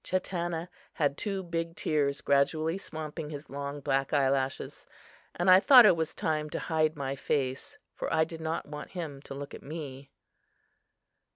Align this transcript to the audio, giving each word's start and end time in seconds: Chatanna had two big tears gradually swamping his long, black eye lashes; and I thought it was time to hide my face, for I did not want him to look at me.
Chatanna 0.03 0.67
had 0.93 1.15
two 1.15 1.43
big 1.43 1.75
tears 1.75 2.21
gradually 2.21 2.79
swamping 2.79 3.29
his 3.29 3.51
long, 3.51 3.81
black 3.81 4.11
eye 4.13 4.29
lashes; 4.31 4.87
and 5.35 5.47
I 5.47 5.59
thought 5.59 5.85
it 5.85 5.95
was 5.95 6.15
time 6.15 6.49
to 6.49 6.57
hide 6.59 6.95
my 6.95 7.15
face, 7.15 7.77
for 7.93 8.11
I 8.11 8.23
did 8.23 8.41
not 8.41 8.65
want 8.67 8.93
him 8.97 9.21
to 9.21 9.35
look 9.35 9.53
at 9.53 9.61
me. 9.61 10.09